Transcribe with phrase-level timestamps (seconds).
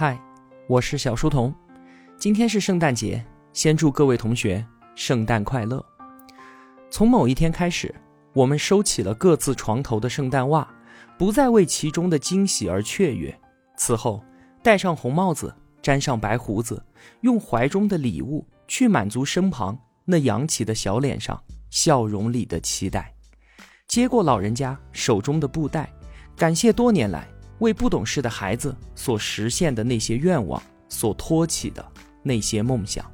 [0.00, 0.18] 嗨，
[0.66, 1.54] 我是小书童。
[2.16, 5.84] 今天是圣诞节，先祝各位同学圣诞快乐。
[6.90, 7.94] 从某一天开始，
[8.32, 10.66] 我们收起了各自床头的圣诞袜，
[11.18, 13.38] 不再为其中的惊喜而雀跃。
[13.76, 14.24] 此后，
[14.62, 16.82] 戴上红帽子，粘上白胡子，
[17.20, 21.38] 用怀中的礼物去满足身旁那扬起的小脸上
[21.68, 23.14] 笑容里的期待。
[23.86, 25.92] 接过老人家手中的布袋，
[26.34, 27.28] 感谢多年来。
[27.60, 31.86] 为不懂事的孩子所实现的那些愿望，所托起的
[32.22, 33.04] 那些梦想，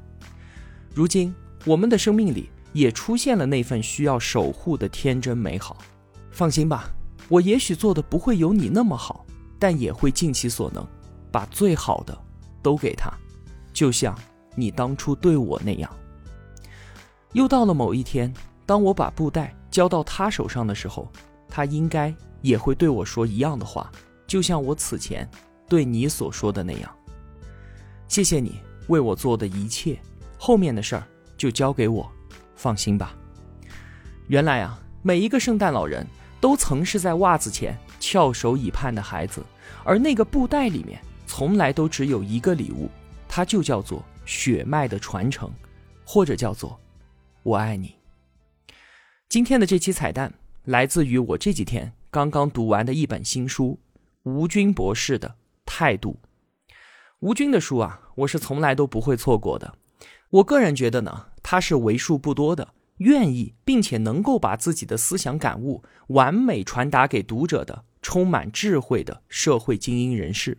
[0.95, 1.33] 如今
[1.65, 5.77] 我们的生命里也出现了那份需要守护的天真美好。
[6.30, 6.91] 放心吧，
[7.29, 9.24] 我也许做的不会有你那么好，
[9.59, 10.87] 但也会尽其所能，
[11.33, 12.16] 把最好的
[12.63, 13.10] 都给他，
[13.73, 14.16] 就像
[14.55, 15.91] 你当初对我那样。
[17.33, 18.33] 又到了某一天，
[18.65, 21.10] 当我把布袋交到他手上的时候，
[21.49, 23.91] 他应该也会对我说一样的话。
[24.27, 25.29] 就像我此前
[25.69, 26.97] 对你所说的那样，
[28.09, 29.99] 谢谢你为我做的一切，
[30.38, 32.10] 后面的事儿就交给我，
[32.54, 33.16] 放心吧。
[34.29, 36.07] 原来啊，每一个圣诞老人
[36.41, 39.43] 都曾是在袜子前翘首以盼的孩子，
[39.85, 42.91] 而那个布袋里面从来都只有一个礼物，
[43.29, 45.51] 它就叫做血脉的传承，
[46.04, 46.79] 或者叫做
[47.45, 47.95] 我爱你。
[49.29, 50.32] 今天的这期彩蛋
[50.65, 53.79] 来自于我这几天刚刚读完的一本新书。
[54.27, 56.19] 吴军博士的态度，
[57.21, 59.77] 吴军的书啊，我是从来都不会错过的。
[60.30, 70.59] 我个人觉得呢，他是为数不多的愿意并且能够把自己的思想感悟完美传达给读者的充满智慧的社会精英人士。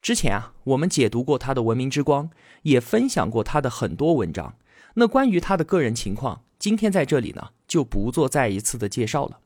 [0.00, 2.30] 之前啊，我们解读过他的《文明之光》，
[2.62, 4.56] 也分享过他的很多文章。
[4.94, 9.40] 那关于他的个人情况，今天在这里呢，就不做再一次的介绍了。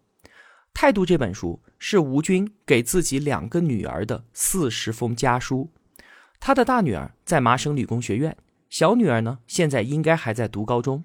[0.72, 5.70] 态度这本书是吴军给自己两个女儿的四十封家书。
[6.38, 8.36] 他的大女儿在麻省理工学院，
[8.70, 11.04] 小女儿呢现在应该还在读高中。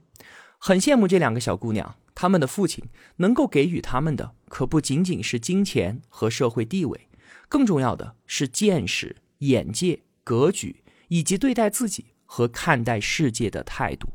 [0.57, 2.85] 很羡慕这两个小姑娘，她们的父亲
[3.17, 7.09] 能够给予她们的可不仅仅是金钱和社会地位，
[7.50, 14.07] 更重要的是见识、眼界、格局以及对待自己和看待世界的态度。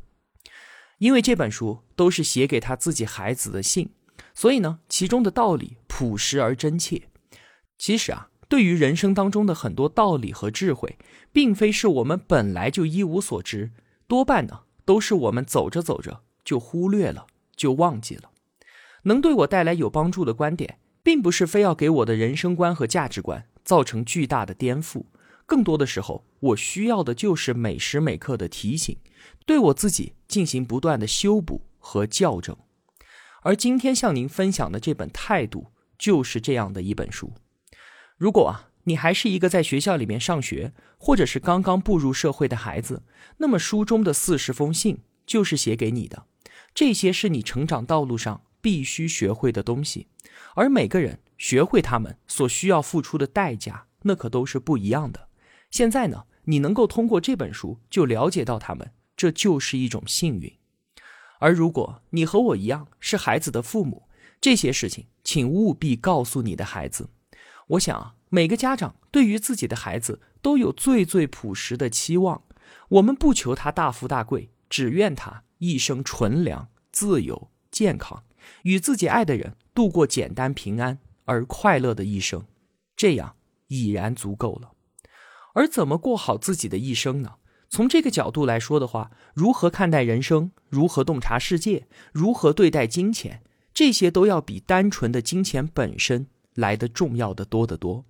[0.97, 3.91] 因为这本书都是写给他自己孩子的信。
[4.33, 7.09] 所以呢，其中的道理朴实而真切。
[7.77, 10.97] 其实啊，对于人生当中的很多道理和智慧，
[11.31, 13.71] 并非是我们本来就一无所知，
[14.07, 18.31] 多半呢都是我们走着走着就忽略了，就忘记了。
[19.03, 25.05] 能对我带来有帮助的观点，并不是非要给我的人生观和价值观造成巨大的颠覆。
[25.47, 28.97] 更多的时候，我需要的就是每时每刻的提醒，
[29.45, 32.55] 对我自己进行不断的修补和校正。
[33.41, 35.61] 而今天向您分享的这本《态度》
[35.97, 37.33] 就是这样的一本书。
[38.17, 43.03] 如果啊，你还是一个在学校里面上学，或者是刚刚步入社会的孩子，
[43.37, 46.25] 那么书中的四十封信就是写给你的。
[46.73, 50.07] 这些是你成长道路上必须学会的东西，
[50.55, 55.29] 而每个人学会他们所需要付出的代价，那可都是不一样的。
[55.71, 60.53] 现在呢，你能够通过这本书就了解到他们，这就是一种幸运。
[61.41, 64.07] 而如果你和我一样是孩子的父母，
[64.39, 67.09] 这些事情请务必告诉你的孩子。
[67.69, 72.43] 我想啊，每个家长对于自己的孩子都有最最朴实的期望。
[72.89, 78.23] 我们不求他大富大贵，只愿他一生纯良、自由、健康，
[78.63, 82.45] 与自己爱的人度过简单、平安而快乐的一生，
[82.95, 83.35] 这样
[83.67, 84.73] 已然足够了。
[85.55, 87.35] 而怎么过好自己的一生呢？
[87.71, 93.41] 从这个角度来说的话，如何看待人生，如何洞察世界，如何对待金钱，
[93.73, 98.03] 这些都要比单纯的金钱本身来的重要的多得多。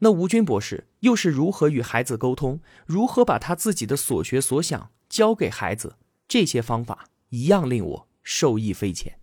[0.00, 5.96] 那吴军博士又是如何与孩子沟通，如何把他自己的所学所想教给孩子？
[6.28, 9.18] 这些方法一样令我受益匪浅。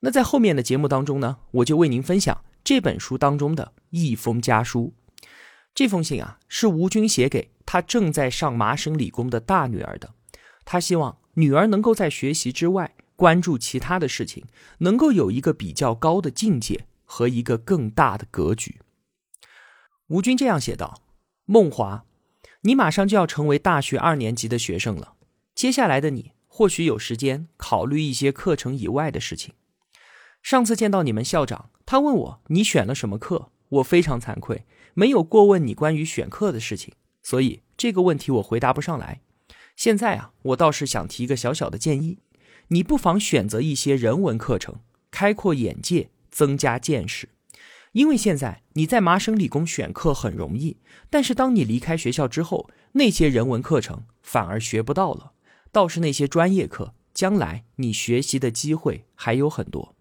[0.00, 4.92] 那在后面的节目当中呢，我就为您分享这本书当中的一封家书。
[5.74, 7.50] 这封信啊，是吴军写给。
[7.64, 10.12] 他正在上麻省理工的大女儿的，
[10.64, 14.44] 他希望女儿能够在学习之外关注其他的事情，
[14.78, 18.80] 能够有一个比较高的境界和一个更大的格局。
[20.08, 21.00] 吴军这样写道
[21.46, 22.04] ：“梦华，
[22.62, 25.12] 你马上就要成为大学二年级的学生了，
[25.54, 29.54] 接下来的你或许有时间考虑一些课程以外的事情。
[30.42, 39.20] 上次见到你们校长，他问我你选了什么课，我非常惭愧，没有过问你关于选课的事情。”所以这个问题我回答不上来。
[39.76, 42.18] 现在啊，我倒是想提一个小小的建议，
[42.68, 47.28] 你不妨选择一些人文课程，开阔眼界，增加见识。
[47.92, 50.76] 因为现在你在麻省理工选课很容易，
[51.08, 55.32] 但是当你离开学校之后，那些人文课程反而学不到了，
[55.72, 59.94] 倒是那些专业课，将来你学习的机会还有很多。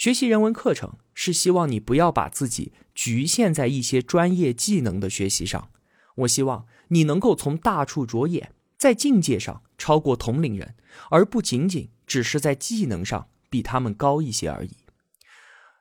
[0.00, 5.68] 学习人文课程是希望你不要把自己局限在一些专业技能的学习上。
[6.14, 10.74] 我希望你能够从大处着眼，在境界上超过同龄人，
[11.10, 14.70] 而不仅仅只是在技能上比他们高一些而已。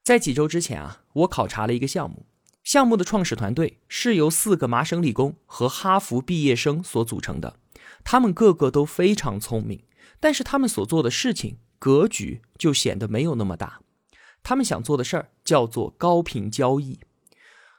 [0.03, 2.25] 在几周之前啊，我考察了一个项目，
[2.61, 7.57] 项目的创始团队是由四个麻省理工和哈佛毕业生所组成的，
[8.03, 9.81] 他们个个都非常聪明，
[10.19, 13.79] 但是他们所做的事情格局就显得没有那么大。
[14.43, 16.99] 他们想做的事儿叫做高频交易。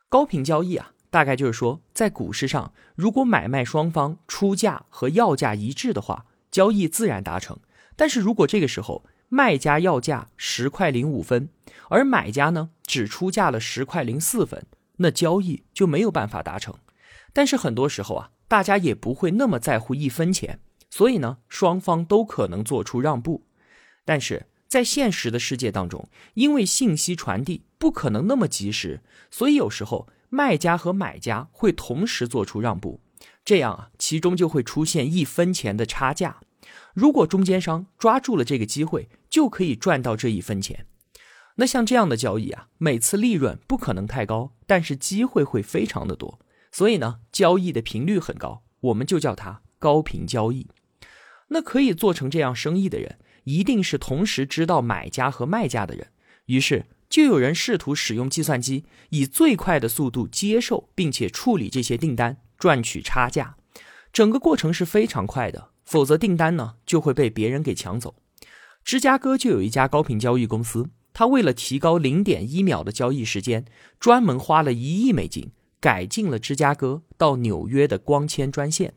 [0.08, 7.58] 高频交易啊，大概就是说，在股市上，如果买卖双方出价和要价一致的话，交易自然达成。
[7.96, 11.48] 但是如果这个时候卖家要价十块零五分，
[11.88, 14.66] 而买家呢只出价了十块零四分，
[14.96, 16.74] 那交易就没有办法达成。
[17.32, 20.60] 但是很多时候啊，大家也不会那么在乎一分钱，
[20.90, 23.46] 所以呢，双方都可能做出让步。
[24.04, 24.46] 但是。
[24.70, 33.00] 在现实的世界当中，因为信息传递不可能那么及时，所以有时候卖家和买家会同时做出让步，
[33.44, 36.40] 这样啊，其中就会出现一分钱的差价。
[36.94, 40.86] 如果中间商抓住了这个机会，就可以赚到这一分钱。
[41.56, 46.38] 那像这样的交易啊，每次利润不可能太高，但是机会会非常的多，
[46.70, 50.68] 所以呢，交易的频率很高，我们就叫它高频交易。
[51.48, 53.18] 那可以做成这样生意的人。
[53.44, 56.08] 一定是同时知道买家和卖家的人，
[56.46, 63.56] 于是就有人试图使用计算机，以最快的速度接受并且处理这些订单，赚取差价。
[64.12, 68.14] 整个过程是非常快的，否则订单呢就会被别人给抢走。
[68.84, 73.64] 芝加哥就有一家高频交易公司，他为了提高零点一秒的交易时间，
[73.98, 75.50] 专门花了一亿美金
[75.80, 78.94] 改进了芝加哥到纽约的光纤专线。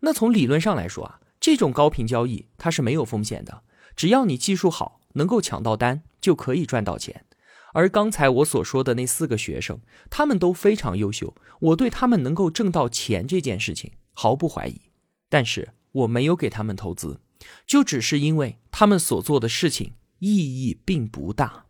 [0.00, 1.18] 那从理论上来说啊。
[1.42, 3.64] 这种高频交易它是没有风险的，
[3.96, 7.24] 只要你技术好，能够抢到单，就可以赚到钱。
[7.74, 14.82] 而刚才我所说的那四个学生，他们都非常优秀，我对他们能够挣到钱这件事情毫不怀疑。
[15.28, 17.20] 但是我没有给他们投资，
[17.66, 21.66] 就只是因为他们所做的事情意义并不大。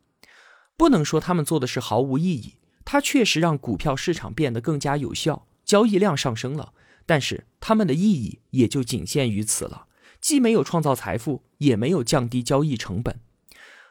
[0.77, 6.75] 不能说他们做的是毫无意义，它确实让股票市场变得更加有效，交易量上升了。
[7.07, 9.87] 但是他们的意义也就仅限于此了，
[10.21, 13.21] 既没有创造财富，也没有降低交易成本。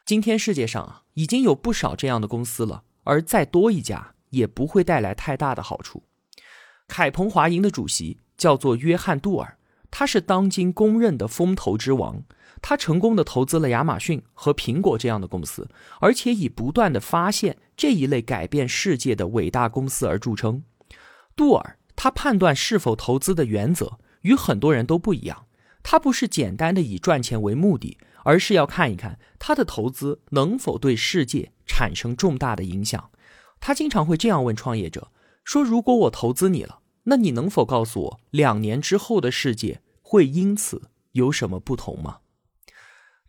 [0.06, 6.04] 今天世界上啊，已经有不少这样的公司了，而再多一家也不会带来太大的好处。
[6.88, 9.58] 凯鹏华银的主席叫做约翰杜尔，
[9.90, 12.24] 他是当今公认的风投之王，
[12.62, 15.70] 他成功的投资了亚马逊和苹果这样的公司，
[16.00, 20.64] 而且以不断的发现这一类改变世界的伟大公司而著称。
[21.36, 21.78] 杜尔。
[22.04, 25.46] 他判断是否投资的原则与很多人都不一样，
[25.84, 33.12] 他不是简单的以赚钱为目的，而是要看一看他的投资能否对世界产生重大的影响。
[33.60, 35.12] 他经常会这样问创业者
[35.44, 42.22] 说：“如果我投资你了，那你能否告诉我，两年之后的世界会因此有什么不同吗？”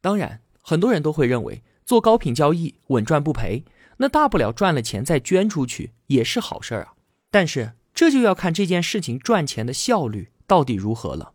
[0.01, 3.67] 当然，很多人都会认为做高频交易稳赚不赔，
[3.99, 6.95] 那大不了赚了钱再捐出去也是好事儿啊。
[7.31, 7.73] 但是。
[7.95, 11.33] 这就要看这件事情赚钱的效率到底如何了。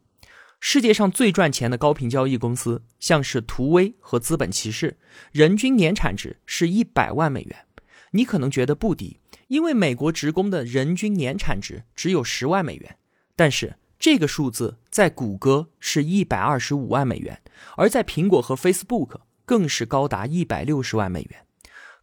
[0.60, 4.98] 世界上最赚钱的高频交易公司，像是图威和资本骑士，
[5.32, 7.66] 人均年产值是一百万美元。
[8.12, 12.98] 你可能觉得不低，因为美国职工的人均年产值只有十万美元。
[13.36, 17.40] 但是这个数字在谷歌是一百二十五万美元，
[17.76, 21.46] 而在苹果和 Facebook 更是高达一百六十万美元。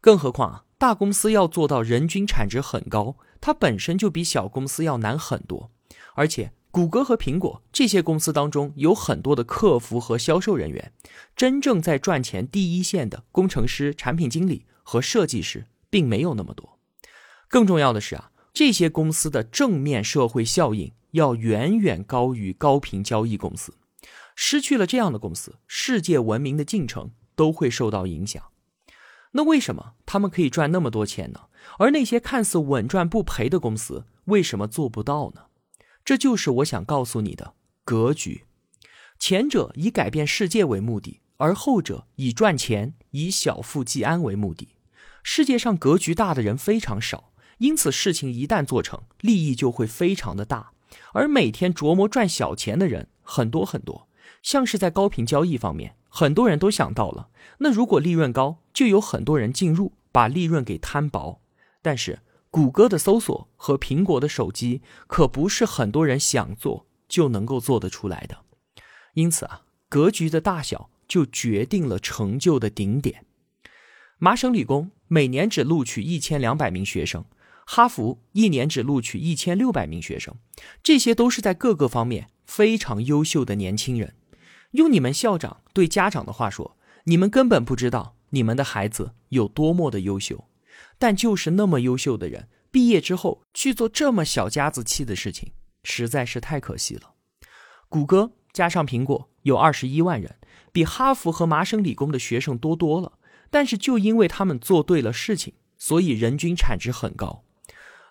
[0.01, 3.17] 更何况啊，大公司要做到人均产值很高。
[3.45, 5.71] 它本身就比小公司要难很多，
[6.15, 10.95] 而且谷歌和苹果这些公司当中有很多的客服和销售人员，
[11.37, 16.79] 真正在赚钱第一线的工程师、产品经理和设计师并没有那么多。
[17.47, 23.75] 更重要的是啊，这些公司的正面社会效应要远远高于高频交易公司。
[24.35, 28.43] 失去了这样的公司，世界文明的进程都会受到影响。
[29.33, 31.41] 那为什么他们可以赚那么多钱呢？
[31.79, 35.43] 而那些看似稳赚不赔的公司为什么做不到呢？
[36.05, 37.55] 这就是我想告诉你的
[37.85, 38.45] 格局。
[39.19, 44.69] 前者以改变世界为目的，而后者以赚钱、以小富即安为目的。
[45.23, 50.73] 世界上格局大的人非常少，因此事情一旦做成，利益就会非常的大。
[51.13, 54.09] 而每天琢磨赚小钱的人很多很多，
[54.43, 55.97] 像是在高频交易方面。
[56.09, 57.29] 很多人都想到了，
[57.59, 61.41] 那如果利润高，就有很多人进入，把利润给摊薄，
[61.85, 68.39] 但是谷歌的搜索和苹果的手机可不是很多人想做就能够做得出来的。
[69.13, 73.27] 因此啊，格局的大小就决定了成就的顶点。
[74.17, 77.27] 麻省理工每年只录取一千两百名学生，
[77.67, 80.35] 哈佛一年只录取一千六百名学生，
[80.83, 84.15] 这些都是在各个方面非常优秀的年轻人。
[84.71, 90.45] 用你们校长对家长的话说，你们根本不知道你们的孩子有多么的优秀，
[90.99, 97.15] 但就是那么优秀的人，毕业之后去做这么小家子气的事情，实在是太可惜了。
[97.89, 100.37] 谷歌加上苹果有二十一万人，
[100.73, 103.19] 比哈佛和麻省理工的学生多多了。
[103.51, 107.45] 但是就因为他们做对了事情，所以人均产值很高。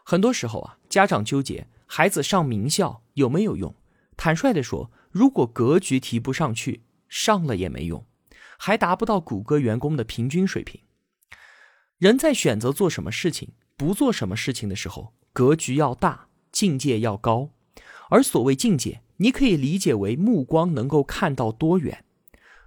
[0.06, 3.76] 很多时候啊，家长纠结孩子上名校有没有用。
[4.16, 8.06] 坦率地说，如果格局提不上去，上了也没用，
[8.58, 10.80] 还达不到谷歌员工的平均水平。
[12.04, 17.52] 人在选择做什么事情、不做什么事情的时候，格局要大，境界要高。
[18.10, 22.04] 而所谓境界，你可以理解为目光能够看到多远。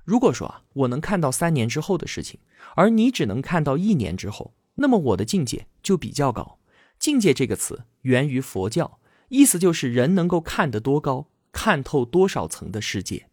[0.04, 2.40] 如果说啊，我能看到三年之后的事情。
[2.76, 6.58] 而你只能看到一年之后，那么我的境界就比较高。
[6.98, 13.28] 境界这个词源于佛教，意思就是人能够看得多高，看透多少层的世界。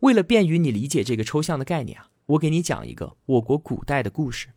[0.00, 4.48] 为了便于你理解这个抽象的概念啊，我给你讲一个我国古代的故事。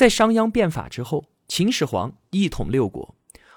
[0.00, 3.14] 在商鞅变法之后，秦始皇一统六国。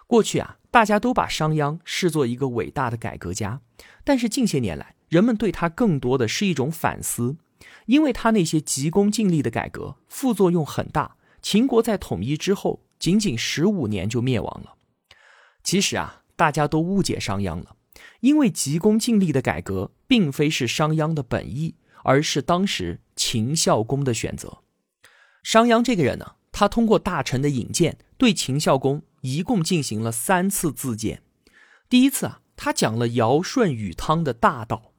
[0.08, 3.62] 过去啊，大家都把商鞅视作一个伟大的改革家，
[4.04, 7.38] 但是近些年来，人们对他更多的是一种反思。
[7.86, 14.74] 因为他那些急功近利的改革副作用很大，秦国在统一之后仅仅十五年就灭亡了。
[15.64, 17.78] 其实啊，大家都误解商鞅了，
[18.20, 24.63] 因为急功近利的改革并非是商鞅的本意，而是当时秦孝公的选择。
[25.44, 31.22] 商鞅这个人呢，他通过大臣的引荐，对秦孝公一共进行了三次自荐。
[31.90, 34.94] 第一次啊，他讲了尧舜禹汤的大道。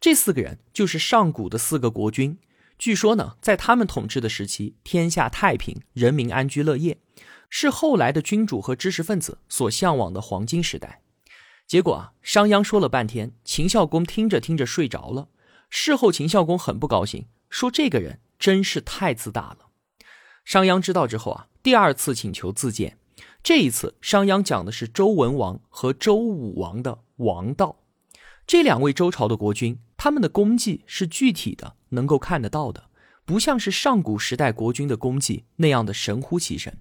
[0.00, 2.38] 这四个人就是上古的四个国君。
[2.76, 6.98] 据说呢，在他们统治的时期，天下太平，人民安居乐业，
[7.48, 11.00] 是后来的君主和知识分子所向往的黄金时代。
[11.66, 15.28] 结果啊，商鞅说了半天，秦孝公听着听着睡着了。
[15.70, 19.63] 事后，秦孝公很不高兴，说这个人真是太自大了。
[20.44, 22.98] 商鞅知道之后啊，第二次请求自荐。
[23.42, 27.76] 这一次，商鞅讲的是周文王和周武王的王道。
[28.46, 29.78] 这两位周朝的国君。
[29.96, 32.90] 他们的功绩是具体的，能够看得到的，
[33.24, 36.76] 不像是上古时代国君的功绩那样的神乎其神。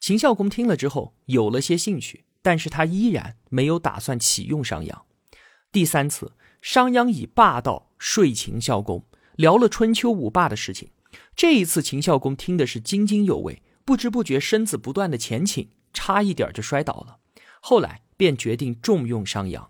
[0.00, 5.02] 秦孝公听了之后有了些兴趣，但是他依然没有打算启用商鞅。
[5.70, 10.88] 第三次，商鞅以霸道说秦孝公，聊了春秋五霸的事情。
[11.34, 17.18] 这一次，秦孝公听的是津津有味，不知不觉身子不断的前倾，差一点就摔倒了。
[17.60, 19.68] 后来便决定重用商鞅。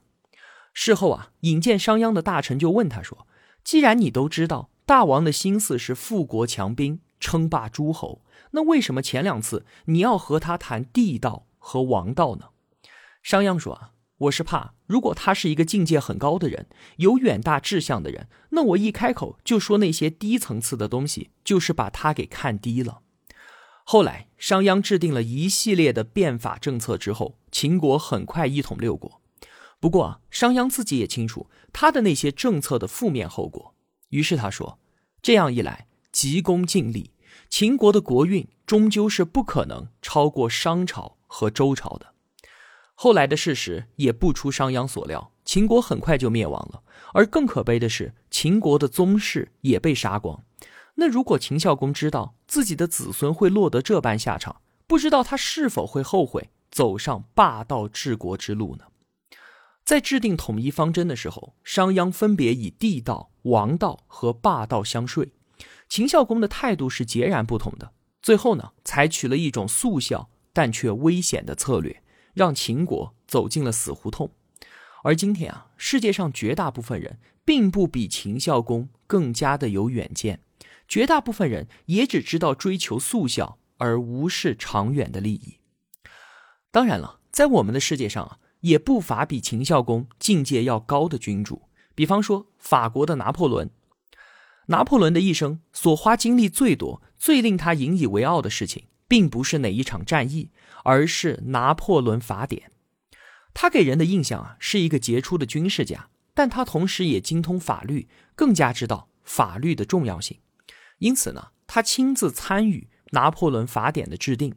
[0.72, 3.26] 事后啊，引荐商鞅的大臣就问他说
[3.64, 12.48] ：“既然你都知道大王的心思是富国强兵、称霸诸侯，那为什么前两次你要和他谈地道和王道呢？”
[13.24, 23.00] 商鞅说：“啊，我是怕如果他是一个境界很高的人，有远大志向的人，那我一开口就说那些低层次的东西，就是把他给看低了。”
[23.84, 29.20] 后来，商鞅制定了一系列的变法政策之后，秦国很快一统六国。
[29.78, 33.74] 不过，商鞅自己也清楚他的那些政策的负面后果，
[34.08, 34.78] 于是他说
[35.20, 37.12] ：“这样一来，急功近利，
[37.50, 42.14] 秦国的国运终究是不可能超过商朝和周朝的。”
[42.98, 46.82] 后来的事实也不出商鞅所料，秦国很快就灭亡了。
[47.12, 50.42] 而更可悲的是，秦国的宗室也被杀光。
[50.94, 58.86] 那如果秦孝公知道自己的子孙会落得这般下场，不知道他是否会后悔走上霸道治国之路呢？
[59.84, 65.32] 在制定统一方针的时候，商鞅分别以地道、王道和霸道相税，
[65.86, 67.92] 秦孝公的态度是截然不同的。
[68.22, 72.02] 最后呢，采取了一种速效但却危险的策略，
[72.36, 74.30] 让秦国走进了死胡同。
[75.02, 80.40] 而今天啊，世界上绝大部分人并不比秦孝公更加的有远见，
[80.86, 85.58] 绝大部分人也只知道追求速效而无视长远的利益。
[86.70, 88.38] 当然了，在我们的世界上啊。
[88.60, 93.70] 也不乏比秦孝公境界要高的君主，比方说法国的拿破仑。
[94.68, 100.50] 拿破仑的一生所花精力最多、最令他引以为傲的事情，并不是哪一场战役，
[100.86, 102.70] 而是《拿破仑法典》。
[103.52, 110.38] 他给人的印象啊，是一个杰出的军事家，但他同时也精通法律，更加知道法律的重要性。
[110.98, 114.54] 因此呢，他亲自参与《拿破仑法典》的制定。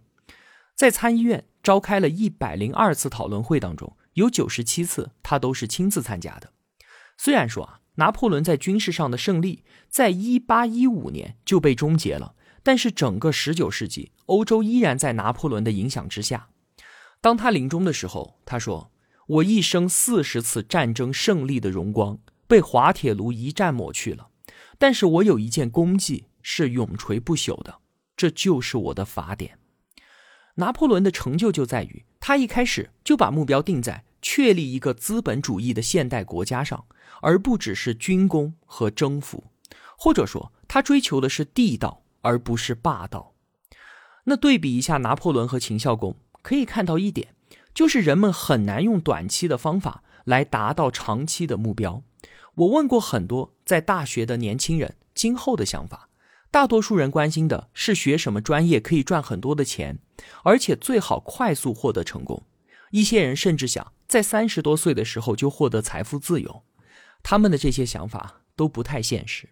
[0.75, 6.53] 在参议院召开了一百零二次讨论会当中，有九十七次他都是亲自参加的。
[7.17, 16.49] 虽然说啊，拿破仑在军事上的胜利在一八一五年就被终结了，但是整个十九世纪，欧洲依然在拿破仑的影响之下。
[17.21, 18.91] 当他临终的时候，他说
[19.27, 24.29] ：“我一生四十次战争胜利的荣光被滑铁卢一战抹去了，
[24.77, 27.79] 但是我有一件功绩是永垂不朽的，
[28.15, 29.59] 这就是我的法典。”
[30.55, 36.85] 拿破仑的成就就在于他一开始就把目标定在确立一个资本主义的现代国家上，
[37.21, 39.45] 而不只是军功和征服，
[39.97, 43.33] 或者说他追求的是地道而不是霸道。
[44.25, 47.33] 那对比一下拿破仑和秦孝公，可以看到一点，
[47.73, 52.03] 就是人们很难用短期的方法来达到长期的目标。
[52.55, 56.09] 我问过很多在大学的年轻人，今后的想法。
[56.51, 59.99] 大多数人关心的是学什么专业可以赚很多的钱，
[60.43, 62.43] 而且最好快速获得成功。
[62.89, 66.63] 一些人甚至想在三十多岁的时候就获得财富自由。
[67.21, 69.49] 他们的这些想法都不太现实。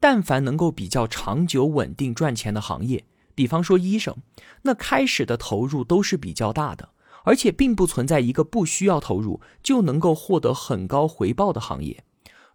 [0.00, 3.04] 但凡能够比较长久稳定赚钱的行业，
[3.34, 4.16] 比方说医生，
[4.62, 6.88] 那开始的投入都是比较大的，
[7.24, 12.02] 而且并不存在一个不需要投入就能够获得很高回报的行业。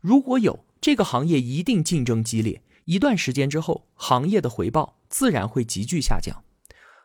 [0.02, 2.64] 如果有，这个行业一定竞争激烈。
[2.86, 6.44] 一段时间之后，行业的回报自然会急剧下降。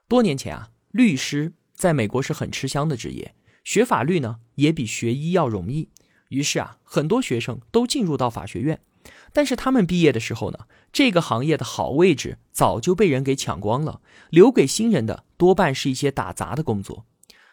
[0.08, 5.90] 多年前啊，律师在美国是很吃香的职业，学法律呢也比学医要容易。
[6.28, 8.80] 于是啊，很多学生都进入到法学院。
[9.32, 10.58] 但是他们毕业的时候呢，
[10.92, 17.04] 这个行业的好位置早就被人给抢光了，留给新人的多半是一些打杂的工作。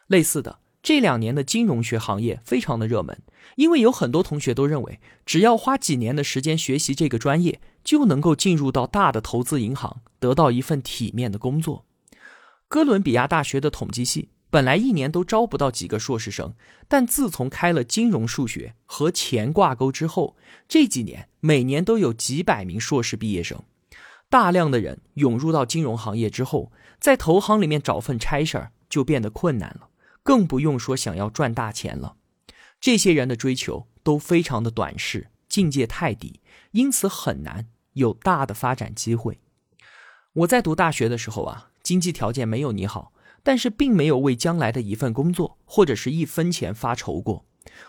[0.08, 0.60] 类似的。
[0.84, 3.20] 这两年的金融学行业非常的热门，
[3.58, 11.84] 因为有很多同学都认为，只要花几年的时间学习这个专业，就能够进入到大的投资银行，得到一份体面的工作。
[12.70, 16.56] 哥伦比亚大学的统计系本来一年都招不到几个硕士生，
[16.88, 20.36] 但自从开了金融数学和钱挂钩之后，
[20.68, 23.62] 这几年每年都有几百名硕士毕业生。
[24.32, 29.90] 大量的人涌入到金融行业之后，在投行里面找份差事儿就变得困难了。
[30.24, 32.16] 更不用说想要赚大钱了，
[32.82, 36.42] 这些人的追求都非常的短视，境界太低，
[36.72, 39.38] 因此很难有大的发展机会。
[40.34, 43.12] 我在读大学的时候啊，经济条件没有你好，
[43.48, 47.46] 但是并没有为将来的一份工作或者是一分钱发愁过。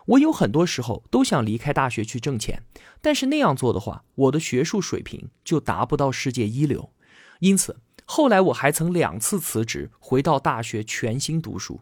[0.07, 2.62] 我有很多时候都想离开大学去挣钱，
[3.01, 6.92] 但是那样做的话，我的学术水平就达不到世界一流。
[7.40, 11.81] 因此，后来我还曾两次辞职，回到大学全心读书。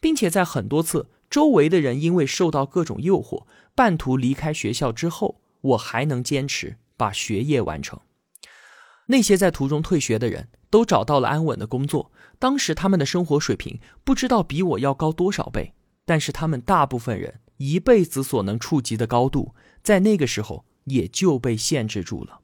[0.00, 8.00] 并且在很多次周围的人因为受到各种诱惑，半途离开学校之后，我还能坚持把学业完成。
[9.08, 15.74] 那些在途中退学的人都找到了安稳的工作，当时他们的生活水平不知道比我要高多少倍，
[16.04, 22.40] 但是他们大部分人一辈子所能触及的高度，在那个时候也就被限制住了。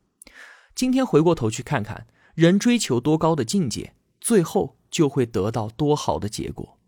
[0.75, 6.79] 今天回过头去看看，人追求多高的境界，最后就会得到多好的结果。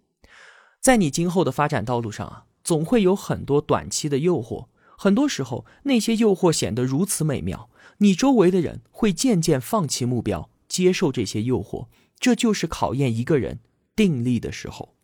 [0.81, 4.67] 在你今后的发展道路上啊，总会有很多短期的诱惑。
[4.99, 11.87] 很多时候，那些诱惑显得如此美妙，你周围的人会渐渐放弃目标，接受这些诱惑。
[12.19, 13.61] 这就是考验一个人
[13.95, 14.97] 定力的时候。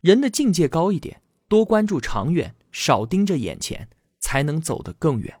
[0.00, 3.88] 人的境界高一点，多关注长远，少盯着眼前，
[4.20, 5.40] 才能走得更远。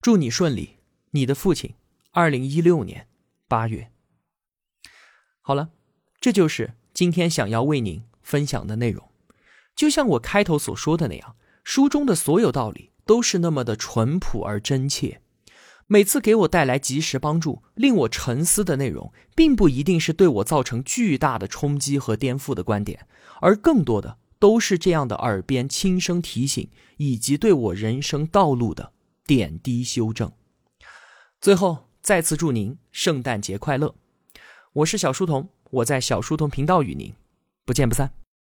[0.00, 0.78] 祝你顺利，
[1.12, 1.74] 你的父亲。
[2.10, 3.08] 二零一六年
[3.48, 3.90] 八月。
[5.40, 5.70] 好了，
[6.20, 6.74] 这就是。
[6.92, 9.08] 今天想要为您分享的内容，
[9.74, 15.21] 就像我开头所说的那样，书中的所有道理都是那么的淳朴而真切。
[15.86, 23.06] 每次给我带来及时帮助、令我沉思的内容，并不一定是对我造成巨大的冲击和颠覆的观点，
[23.40, 28.92] 而更多的都是这样的耳边轻声提醒，以及对我人生道路的
[29.26, 30.32] 点滴修正。
[31.40, 33.94] 最后，再次祝您圣诞节快乐！
[34.72, 35.50] 我是小书童。
[35.70, 37.14] 我在小书童频道与您
[37.64, 38.21] 不见不散。